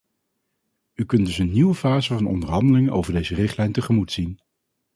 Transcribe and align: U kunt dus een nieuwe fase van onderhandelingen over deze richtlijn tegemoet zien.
U 0.93 1.05
kunt 1.05 1.25
dus 1.25 1.37
een 1.37 1.51
nieuwe 1.51 1.75
fase 1.75 2.13
van 2.13 2.25
onderhandelingen 2.25 2.91
over 2.91 3.13
deze 3.13 3.35
richtlijn 3.35 3.71
tegemoet 3.71 4.11
zien. 4.11 4.39